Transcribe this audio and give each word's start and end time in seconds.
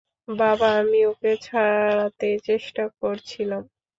বাবা, 0.33 0.69
আমি 0.79 0.99
ওকে 1.05 1.31
ছাড়াতে 1.41 2.27
চেষ্টা 2.47 2.83
করছিলাম। 2.99 3.63